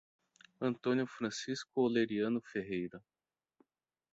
[0.59, 3.03] Antônio Francisco Oleriano Ferreira